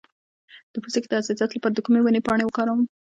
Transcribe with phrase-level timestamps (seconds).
[0.73, 2.81] د پوستکي د حساسیت لپاره د کومې ونې پاڼې وکاروم؟